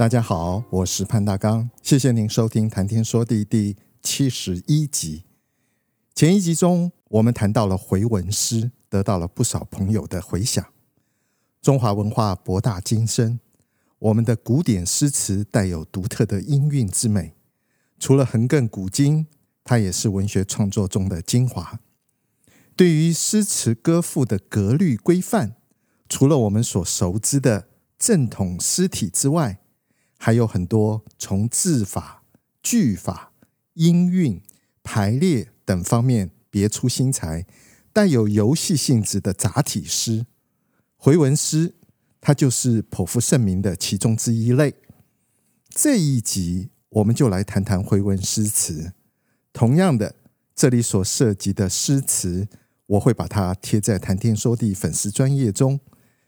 [0.00, 5.24] 大家好，我是潘大刚，谢谢您收听《谈天说地》第七十一集。
[6.14, 10.64] 前一集中，我们谈到了回文诗，得到了不少朋友的回响。
[11.60, 13.40] 中华文化博大精深，
[13.98, 17.34] 我们的古典诗词带有独特的音韵之美。
[17.98, 19.26] 除了横亘古今，
[19.62, 21.78] 它也是文学创作中的精华。
[22.74, 25.56] 对于诗词歌赋的格律规范，
[26.08, 29.58] 除了我们所熟知的正统诗体之外，
[30.22, 32.22] 还有很多从字法、
[32.62, 33.32] 句法、
[33.72, 34.42] 音韵、
[34.82, 37.46] 排列等方面别出心裁、
[37.90, 40.26] 带有游戏性质的杂体诗。
[40.98, 41.72] 回文诗，
[42.20, 44.74] 它就是颇负盛名的其中之一类。
[45.70, 48.92] 这一集我们就来谈谈回文诗词。
[49.54, 50.16] 同样的，
[50.54, 52.46] 这里所涉及的诗词，
[52.84, 55.80] 我会把它贴在谈天说地粉丝专页中，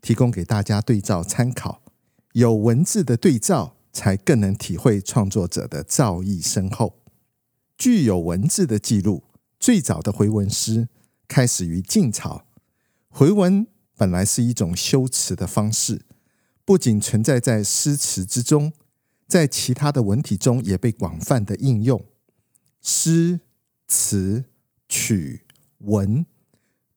[0.00, 1.82] 提供给大家对照参考。
[2.34, 6.98] 有文字的对照，才更能体会创作者的造诣深厚。
[7.78, 9.22] 具有文字的记录，
[9.60, 10.88] 最早的回文诗
[11.28, 12.44] 开始于晋朝。
[13.08, 16.02] 回文本来是一种修辞的方式，
[16.64, 18.72] 不仅存在在诗词之中，
[19.28, 22.04] 在其他的文体中也被广泛的应用。
[22.82, 23.38] 诗、
[23.86, 24.46] 词、
[24.88, 25.42] 曲、
[25.78, 26.26] 文、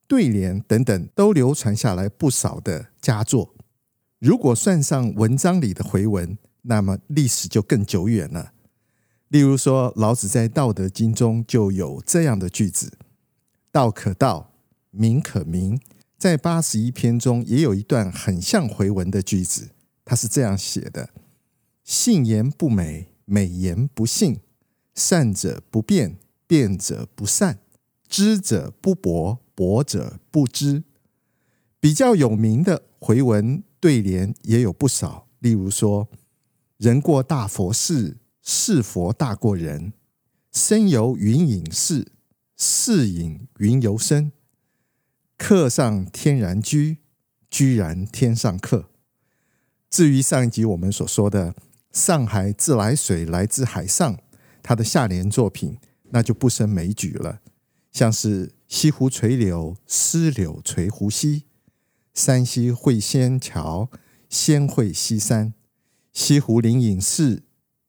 [0.08, 3.54] 对联等等，都流传下来不少的佳作。
[4.18, 8.52] 如果算上文章里的回文，那么历史就更久远了。
[9.28, 12.98] 例如说，老子在《道德经》中就有这样的句子
[13.70, 14.52] ：“道可道，
[14.90, 15.80] 名可名。”
[16.18, 19.68] 在八十一篇中也有一段很像回文的句子，
[20.04, 21.10] 他是这样写的
[21.84, 24.40] ：“信言不美，美言不信；
[24.96, 26.16] 善者不辩，
[26.48, 27.58] 辩者不善；
[28.08, 30.82] 知者不博，博者不知。”
[31.78, 33.62] 比较有名的回文。
[33.80, 36.08] 对联也有不少，例如说
[36.78, 39.92] ：“人过大佛寺，寺佛大过人；
[40.52, 42.12] 身游云隐寺，
[42.56, 44.32] 寺隐云游身。
[45.36, 46.98] 客上天然居，
[47.48, 48.90] 居然天上客。”
[49.88, 51.54] 至于上一集我们所说的
[51.92, 54.18] “上海自来水来自海上”，
[54.62, 55.78] 它的下联作品
[56.10, 57.40] 那就不胜枚举了，
[57.92, 61.44] 像是“西湖垂柳，丝柳垂湖西。”
[62.18, 63.88] 山西会仙桥，
[64.28, 65.52] 仙会西山；
[66.12, 67.44] 西湖灵隐寺，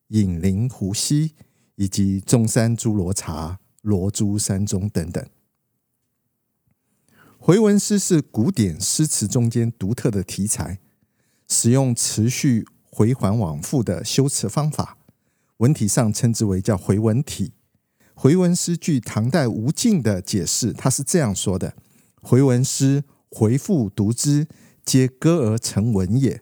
[0.10, 1.32] 隐灵湖西；
[1.74, 5.28] 以及中山诸罗茶，罗珠山中等等。
[7.40, 10.78] 回文诗是古典诗词中间独特的题材，
[11.48, 15.00] 使用持续回环往复的修辞方法，
[15.58, 17.54] 文体上称之为叫回文体。
[18.14, 21.74] 回文诗据唐代吴敬的解释，他是这样说的：
[22.22, 23.06] 回文诗。
[23.30, 24.48] 回复读之，
[24.84, 26.42] 皆歌而成文也。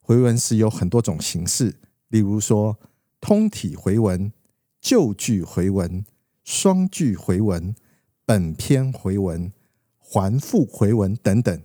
[0.00, 1.76] 回文诗有很多种形式，
[2.08, 2.78] 例如说
[3.20, 4.32] 通体回文、
[4.80, 6.04] 旧句回文、
[6.44, 7.74] 双句回文、
[8.24, 9.52] 本篇回文、
[9.98, 11.62] 环复回文等等。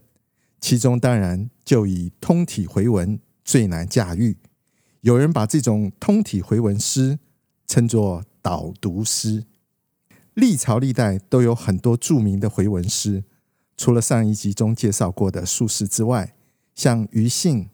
[0.59, 4.37] 其中当然就以通体回文最难驾驭。
[5.01, 7.19] 有人把这种通体回文诗
[7.67, 9.45] 称作导读诗。
[10.33, 13.23] 历朝历代都有很多著名的回文诗。
[13.77, 16.35] 除了上一集中介绍过的术士之外，
[16.73, 17.69] 像庾信、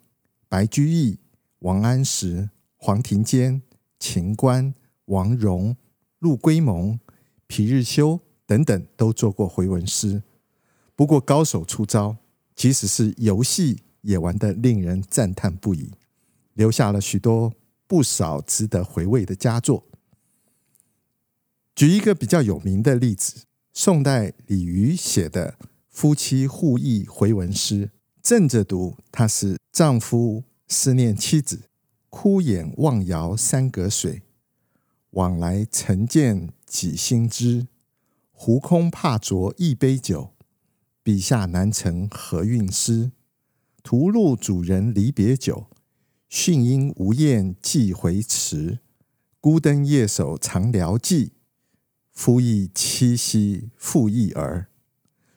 [0.50, 1.18] 白居易、
[1.60, 3.62] 王安石、黄庭坚、
[3.98, 4.76] 秦观、
[5.06, 5.78] 王戎、
[6.20, 7.00] 陆龟蒙、
[7.48, 10.22] 皮日休等等，都做过回文诗。
[10.94, 12.18] 不过高手出招，
[12.54, 15.92] 即使是游戏也玩得令人赞叹不已，
[16.54, 17.54] 留下了许多
[17.88, 19.86] 不少值得回味的佳作。
[21.74, 25.56] 举一个比较有名的例子，宋代李渔写的。
[25.94, 27.92] 夫妻互议回文诗，
[28.24, 31.70] 正着读，它是丈夫思念妻子，
[32.10, 34.24] 哭眼望遥山隔水，
[35.12, 37.68] 往来曾见几心知，
[38.32, 40.32] 壶空怕酌一杯酒，
[41.04, 43.12] 笔下难成何韵诗。
[43.84, 45.68] 途路主人离别久，
[46.28, 48.80] 讯音无厌寄回迟。
[49.40, 51.34] 孤灯夜守长寮记，
[52.12, 54.70] 夫忆妻兮复忆儿。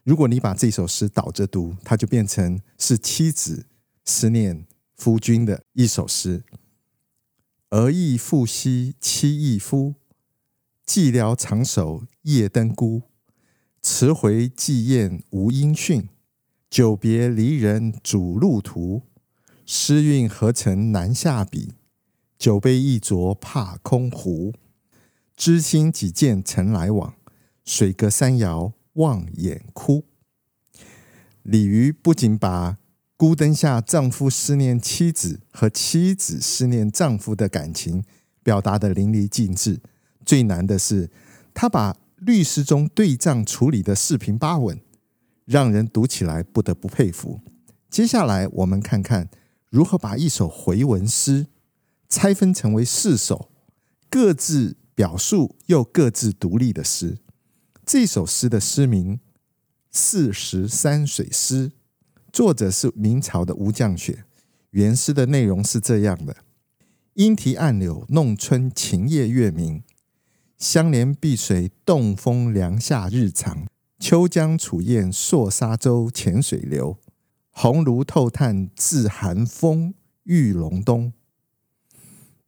[0.06, 3.66] 如果你把这首诗倒着读，它就变成是妻子
[4.04, 4.64] 思念
[4.94, 6.44] 夫君的一首诗
[7.70, 9.96] ：“儿亦复兮妻亦夫，
[10.86, 13.02] 寂寥长守夜灯孤。
[13.82, 16.08] 迟回寄雁无音讯，
[16.70, 19.02] 久别离人主路途。
[19.64, 21.72] 诗韵何曾难下笔，
[22.38, 24.54] 酒杯一酌怕空壶。
[25.36, 27.16] 知心几见曾来往，
[27.64, 30.04] 水隔山遥望眼哭。”
[31.42, 32.76] 李渔不仅把
[33.16, 38.04] 孤灯下丈夫思念妻子和妻子思念丈夫的感情
[38.42, 39.80] 表达得淋漓尽致，
[40.24, 41.10] 最难的是
[41.54, 44.80] 他把律诗中对仗处理的四平八稳，
[45.44, 47.40] 让人读起来不得不佩服。
[47.88, 49.30] 接下来我们看看
[49.70, 51.46] 如何把一首回文诗
[52.08, 53.50] 拆分成为四首
[54.10, 57.18] 各自表述又各自独立的诗。
[57.86, 59.18] 这首诗的诗名。
[59.92, 61.70] 《四十山水诗》，
[62.32, 64.24] 作者是明朝的吴绛雪。
[64.70, 66.38] 原诗的内容是这样的：
[67.14, 69.84] 莺啼暗柳弄春晴夜月明，
[70.58, 73.68] 香莲碧水冻风凉夏日长。
[74.00, 76.98] 秋江楚雁朔沙洲浅水流，
[77.50, 79.94] 红炉透炭自寒风
[80.24, 81.12] 玉龙东。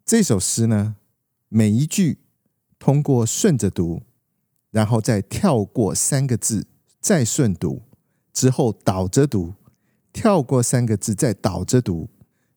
[0.05, 0.97] 这首诗呢，
[1.49, 2.19] 每一句
[2.79, 4.03] 通过顺着读，
[4.71, 6.67] 然后再跳过三个字。
[7.01, 7.83] 再顺读
[8.33, 9.55] 之后倒着读，
[10.13, 12.11] 跳过三个字再倒着读，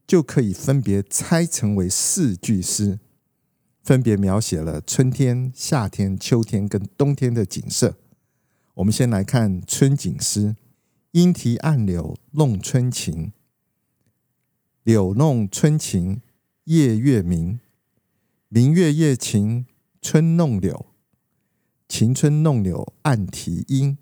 [0.07, 2.99] 就可以分别拆成为四句诗，
[3.83, 7.97] 分别描写了春天、夏天、秋天跟冬天的景色。
[8.73, 10.55] 我们先来看春景诗：
[11.11, 13.31] 莺啼暗柳弄春情，
[14.83, 16.21] 柳弄春情
[16.63, 17.59] 夜月明。
[18.49, 19.67] 明月夜晴
[20.01, 20.87] 春弄柳，
[21.91, 23.97] 晴春弄柳暗啼莺。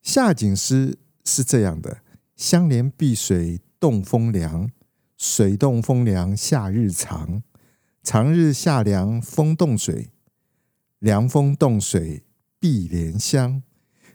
[0.00, 2.00] 夏景诗是这样的：
[2.34, 4.70] 香莲碧水动风凉，
[5.18, 7.42] 水动风凉夏日长。
[8.02, 10.08] 长日夏凉风冻水，
[10.98, 12.24] 凉风冻水
[12.58, 13.62] 碧莲香。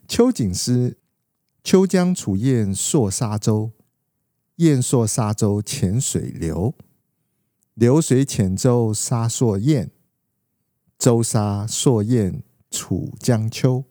[0.07, 0.97] 秋景诗：
[1.63, 3.71] 秋江楚雁朔沙洲，
[4.55, 6.73] 雁朔沙洲浅水流。
[7.75, 9.91] 流水浅舟沙朔雁，
[11.01, 13.85] 舟沙朔雁楚江秋。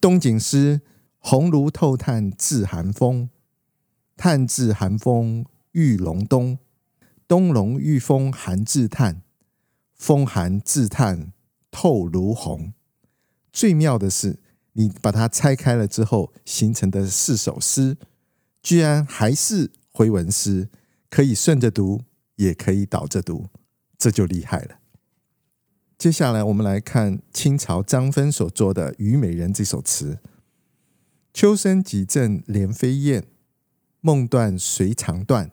[0.00, 0.80] 冬景诗：
[1.18, 3.28] 红炉透炭自寒风，
[4.16, 6.58] 炭自寒风玉龙东。
[7.28, 9.20] 东龙御风寒自炭，
[9.92, 11.34] 风寒自炭
[11.70, 12.72] 透炉红。
[13.52, 14.40] 最妙的是，
[14.72, 17.98] 你把它拆开了之后，形成的四首诗，
[18.62, 20.70] 居然还是回文诗，
[21.10, 22.00] 可以顺着读，
[22.36, 23.48] 也可以倒着读，
[23.98, 24.78] 这就厉害了。
[25.96, 30.18] 接下来，我们来看清朝张芬所作的《虞美人》这首词
[31.32, 33.24] ：“秋深几阵连飞燕，
[34.00, 35.52] 梦断随肠断。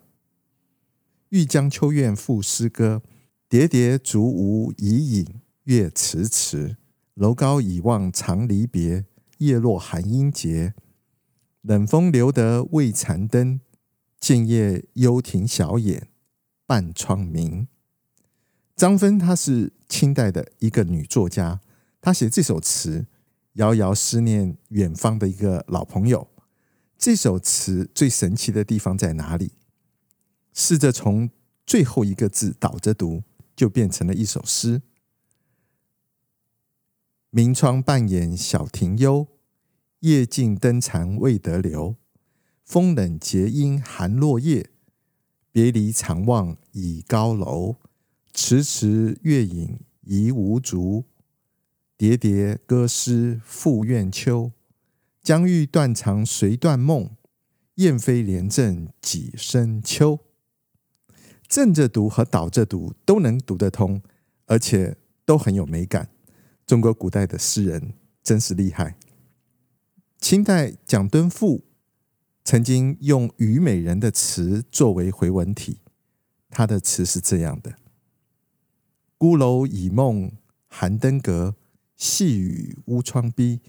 [1.30, 3.02] 欲将秋怨赋诗歌，
[3.48, 6.76] 叠叠竹芜以隐月迟迟。
[7.14, 9.06] 楼高已望长离别，
[9.38, 10.74] 叶落寒英节。
[11.62, 13.62] 冷风留得未残灯，
[14.20, 16.10] 静夜幽庭晓眼
[16.66, 17.68] 半窗明。”
[18.82, 21.62] 张芬她是清代的一个女作家，
[22.02, 23.06] 她写这首词，
[23.54, 26.28] 遥遥思念远方的一个老朋友。
[26.98, 29.52] 这首词最神奇的地方在哪里？
[30.52, 31.30] 试着从
[31.64, 33.22] 最后一个字倒着读，
[33.56, 34.82] 就变成了一首诗：
[37.30, 39.28] 明窗半掩小庭幽，
[40.00, 41.98] 夜静灯残未得留。
[42.64, 44.72] 风冷结阴寒落叶，
[45.52, 47.76] 别离长望倚高楼。
[48.34, 51.06] 迟迟月影疑无足，
[51.98, 54.52] 叠叠歌诗复怨秋。
[55.22, 57.12] 将欲断肠随断梦，
[57.76, 60.20] 燕飞连阵几声秋。
[61.48, 64.02] 正着读和倒着读都能读得通，
[64.48, 66.10] 而且都很有美感。
[66.66, 68.98] 中国古代的诗人真是厉害。
[70.20, 71.64] 清代蒋敦复
[72.44, 75.82] 曾经用《虞美人》的词作为回文体，
[76.50, 77.76] 他的词是这样的。
[79.22, 80.32] 孤楼倚梦
[80.68, 81.56] 寒灯阁，
[81.96, 83.62] 细雨乌窗逼。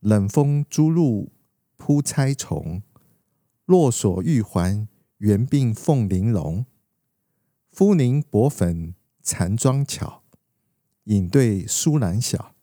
[0.00, 1.30] 冷风朱露
[1.76, 2.82] 扑钗虫，
[3.64, 6.66] 落锁玉环圆鬓凤玲珑。
[7.70, 10.24] 肤凝薄粉残妆巧，
[11.04, 12.56] 影对疏懒晓。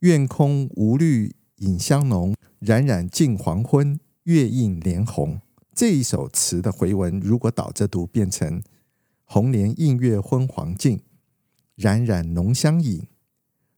[0.00, 5.40] 院空无虑影香浓，冉冉近黄昏月映帘红。
[5.74, 8.62] 这一首词的回文，如果倒着读，变成。
[9.30, 11.02] 红莲映月昏黄尽，
[11.74, 13.06] 冉冉浓香隐。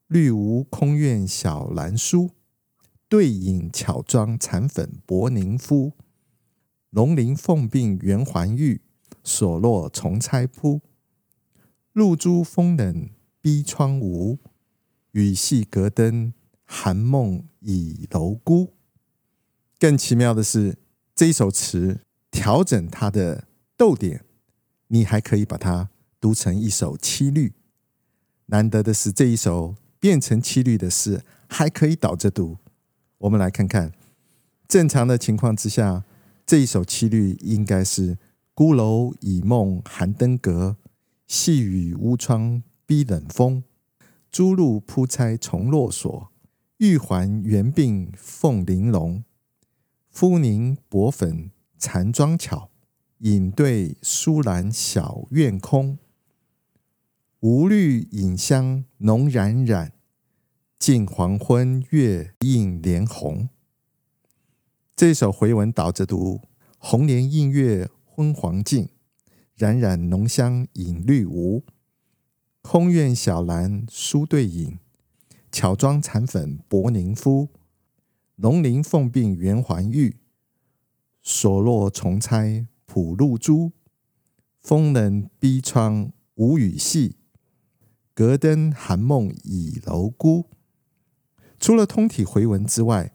[0.07, 2.31] 绿芜空院小兰疏，
[3.09, 5.95] 对影巧妆残粉薄凝肤。
[6.91, 8.83] 龙鳞凤鬓圆环玉，
[9.25, 10.83] 锁落重钗铺。
[11.93, 14.39] 露珠风冷逼窗无，
[15.11, 16.33] 雨细隔灯
[16.65, 18.75] 寒梦倚楼孤。
[19.81, 20.79] 更奇妙的是，
[21.17, 24.25] 这一首词调整它的逗点，
[24.93, 25.89] 你还可以把它
[26.21, 27.55] 读成一首七律。
[28.47, 32.59] 难得的是，这一首变成七律的诗还可以倒着读。
[33.19, 33.93] 我们来看看，
[34.67, 36.05] 正常的情况之下，
[36.45, 38.19] 这一首七律应该是
[38.55, 40.77] “孤楼倚梦寒灯阁，
[41.27, 43.63] 细雨屋窗逼冷风。
[44.33, 46.33] 朱露铺钗重落锁，
[46.79, 49.23] 玉环圆鬓凤玲珑。
[50.09, 52.70] 肤凝薄粉残妆巧，
[53.21, 55.99] 影对疏兰小院空。
[57.41, 59.93] 无虑影香浓冉冉。”
[60.81, 63.51] 近黄昏月映帘红，
[64.97, 66.41] 这首回文倒着读：
[66.79, 68.89] 红莲映月昏黄尽，
[69.55, 71.63] 冉冉浓香影绿无。
[72.63, 74.79] 空院小兰书对影，
[75.53, 77.51] 巧妆残粉薄凝肤。
[78.37, 80.17] 龙鳞凤鬓圆环玉，
[81.23, 83.71] 锁落重钗铺露珠。
[84.59, 87.15] 风冷逼窗无雨细，
[88.13, 90.47] 隔灯寒梦倚楼孤。
[91.61, 93.13] 除了通体回文之外，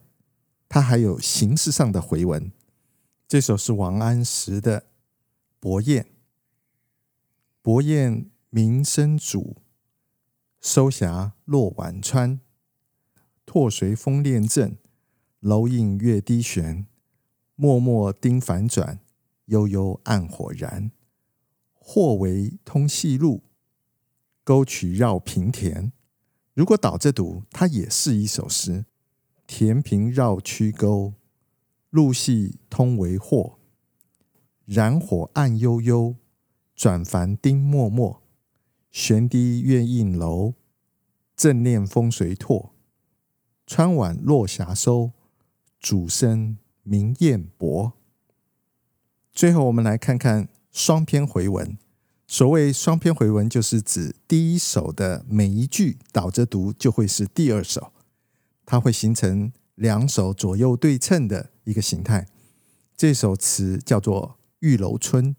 [0.69, 2.53] 它还有形式上的回文。
[3.27, 4.79] 这首是王安石的
[5.59, 6.03] 《伯宴》
[7.61, 9.57] ：“伯宴名声主，
[10.61, 12.39] 收辖落宛川。
[13.45, 14.77] 拓随风恋阵，
[15.41, 16.87] 楼映月低悬。
[17.55, 18.99] 默默丁反转，
[19.45, 20.91] 悠悠暗火燃。
[21.73, 23.43] 或为通细路，
[24.43, 25.91] 沟渠绕平田。”
[26.55, 28.85] 如果倒着读，它也是一首诗。
[29.45, 31.13] 田平绕曲沟，
[31.89, 33.59] 路细通为霍。
[34.65, 36.15] 燃火暗悠悠，
[36.75, 38.23] 转凡丁默默。
[38.89, 40.53] 悬低月映楼，
[41.35, 42.73] 正念风随拓。
[43.67, 45.11] 川晚落霞收，
[45.81, 47.91] 渚深明雁薄。
[49.35, 51.77] 最后，我们来看看双篇回文。
[52.25, 57.91] 所谓双篇回文，就是指第一首的每一句倒着读就会是第二首，
[58.65, 62.29] 它会形成两首左右对称的一个形态。
[62.95, 65.35] 这首词叫做《玉楼春》，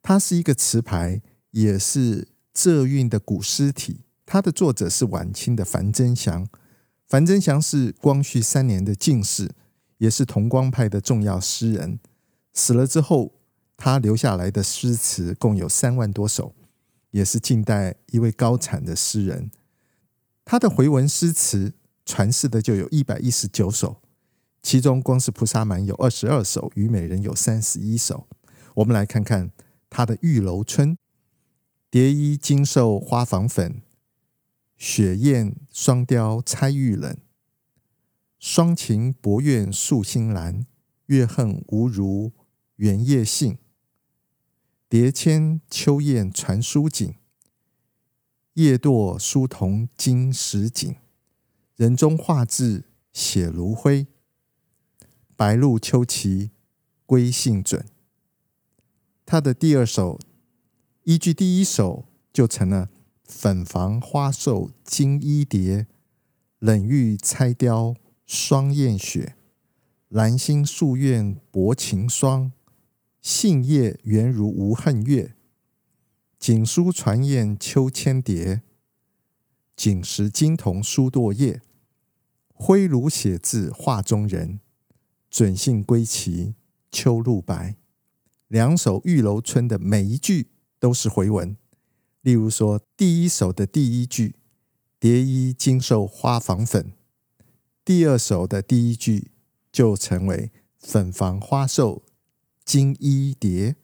[0.00, 1.20] 它是一个词牌，
[1.50, 4.00] 也是浙韵的古诗体。
[4.24, 6.48] 它的作者是晚清的樊增祥，
[7.06, 9.50] 樊增祥是光绪三年的进士，
[9.98, 12.00] 也是同光派的重要诗人。
[12.58, 13.32] 死了之后。
[13.80, 16.52] 他留下来的诗词共有三万多首，
[17.12, 19.52] 也是近代一位高产的诗人。
[20.44, 21.74] 他的回文诗词
[22.04, 24.02] 传世的就有一百一十九首，
[24.60, 28.26] 其中光是《菩萨蛮》有二十二首，《虞美人》有三十一首。
[28.74, 29.52] 我们来看看
[29.88, 30.94] 他的《玉楼春》：
[31.88, 33.80] 蝶衣金兽花房粉，
[34.76, 37.16] 雪雁双雕钗玉冷。
[38.40, 40.66] 双情博苑素心兰，
[41.06, 42.32] 月恨无如
[42.78, 43.58] 圆叶杏。
[44.88, 47.16] 蝶迁秋雁传书锦，
[48.54, 50.94] 夜堕书童惊时景。
[51.74, 54.06] 人中画质写炉灰，
[55.34, 56.52] 白露秋期
[57.04, 57.84] 归信准。
[59.26, 60.20] 他的第二首
[61.02, 62.88] 依据第一首就成了
[63.24, 65.88] 粉房花瘦金衣蝶，
[66.60, 69.34] 冷玉钗雕双燕雪，
[70.08, 72.52] 兰心素苑薄情霜。
[73.30, 75.34] 杏叶圆如无恨月，
[76.38, 78.62] 锦书传燕秋千蝶。
[79.76, 81.60] 锦时金童书堕叶，
[82.54, 84.60] 挥炉写字画中人。
[85.28, 86.54] 准信归期
[86.90, 87.76] 秋露白。
[88.46, 90.48] 两首《玉楼春》的每一句
[90.80, 91.54] 都是回文。
[92.22, 94.36] 例如说，第一首的第一句
[94.98, 96.94] “蝶衣金兽花房粉”，
[97.84, 99.32] 第二首的第一句
[99.70, 102.02] 就成为“粉房花瘦”。
[102.68, 103.76] 金衣蝶，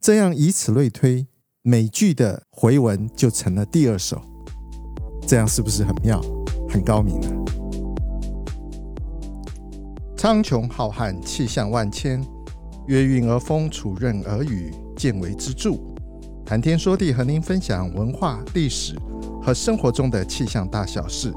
[0.00, 1.26] 这样以此类推，
[1.62, 4.22] 每句的回文就成了第二首。
[5.26, 6.20] 这样是不是很妙、
[6.68, 7.28] 很高明呢？
[10.16, 12.24] 苍穹浩瀚，气象万千，
[12.86, 15.72] 月晕而风，础润而雨，见微知著。
[16.44, 18.96] 谈天说地，和您分享文化、历史
[19.42, 21.34] 和生活中的气象大小事，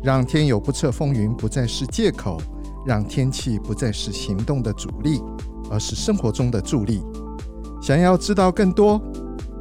[0.00, 2.40] 让天有不测风云不再是借口，
[2.86, 5.20] 让天气不再是行动的阻力。
[5.70, 7.02] 而是生活中的助力。
[7.80, 9.00] 想要知道更多，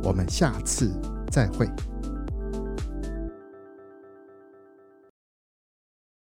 [0.04, 0.92] 我们下次
[1.32, 1.70] 再会。